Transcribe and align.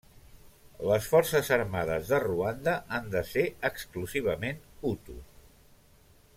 Les 0.91 1.09
Forces 1.11 1.51
Armades 1.57 2.09
de 2.13 2.19
Ruanda 2.23 2.75
han 2.99 3.13
de 3.17 3.23
ser 3.35 3.45
exclusivament 3.71 4.67
hutu. 4.89 5.21